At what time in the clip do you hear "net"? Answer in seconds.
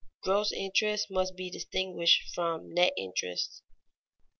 2.73-2.91